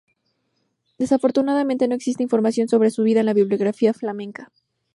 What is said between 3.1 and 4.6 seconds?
en la bibliografía flamenca.